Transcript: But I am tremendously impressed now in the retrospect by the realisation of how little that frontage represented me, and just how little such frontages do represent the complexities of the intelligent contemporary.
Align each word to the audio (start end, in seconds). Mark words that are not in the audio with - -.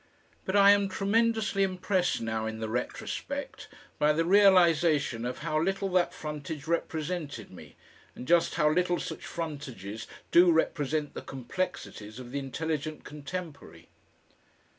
But 0.45 0.55
I 0.55 0.71
am 0.71 0.89
tremendously 0.89 1.61
impressed 1.61 2.21
now 2.21 2.47
in 2.47 2.59
the 2.59 2.67
retrospect 2.69 3.67
by 3.99 4.11
the 4.13 4.25
realisation 4.25 5.25
of 5.25 5.37
how 5.45 5.61
little 5.61 5.89
that 5.89 6.11
frontage 6.11 6.65
represented 6.65 7.51
me, 7.51 7.75
and 8.15 8.27
just 8.27 8.55
how 8.55 8.67
little 8.67 8.99
such 8.99 9.23
frontages 9.27 10.07
do 10.31 10.51
represent 10.51 11.13
the 11.13 11.21
complexities 11.21 12.17
of 12.17 12.31
the 12.31 12.39
intelligent 12.39 13.03
contemporary. 13.03 13.89